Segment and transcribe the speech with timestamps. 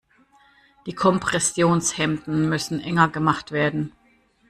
[0.87, 3.91] Die Kompressionshemden müssen enger gemacht werden.